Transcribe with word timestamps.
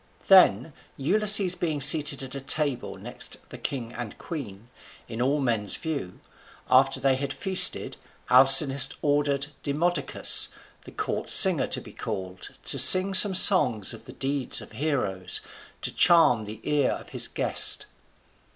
Then, 0.29 0.73
Ulysses 0.97 1.53
being 1.53 1.79
seated 1.79 2.23
at 2.23 2.33
a 2.33 2.41
table 2.41 2.97
next 2.97 3.37
the 3.49 3.57
king 3.59 3.93
and 3.93 4.17
queen, 4.17 4.67
in 5.07 5.21
all 5.21 5.39
men's 5.39 5.75
view, 5.75 6.19
after 6.71 6.99
they 6.99 7.17
had 7.17 7.31
feasted 7.31 7.97
Alcinous 8.27 8.89
ordered 9.03 9.49
Demodocus, 9.61 10.47
the 10.85 10.91
court 10.91 11.29
singer, 11.29 11.67
to 11.67 11.79
be 11.81 11.93
called 11.93 12.49
to 12.65 12.79
sing 12.79 13.13
some 13.13 13.35
song 13.35 13.83
of 13.93 14.05
the 14.05 14.13
deeds 14.13 14.59
of 14.59 14.71
heroes, 14.71 15.39
to 15.83 15.93
charm 15.93 16.45
the 16.45 16.61
ear 16.63 16.89
of 16.89 17.09
his 17.09 17.27
guest. 17.27 17.85